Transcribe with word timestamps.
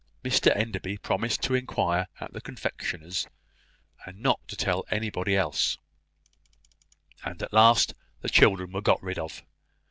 Mr 0.23 0.51
Enderby 0.55 0.97
promised 0.97 1.43
to 1.43 1.53
inquire 1.53 2.07
at 2.19 2.33
the 2.33 2.41
confectioner's, 2.41 3.27
and 4.03 4.17
not 4.19 4.39
to 4.47 4.55
tell 4.55 4.83
anybody 4.89 5.35
else; 5.35 5.77
and 7.23 7.43
at 7.43 7.53
last 7.53 7.93
the 8.21 8.27
children 8.29 8.71
were 8.71 8.81
got 8.81 9.03
rid 9.03 9.19
of. 9.19 9.43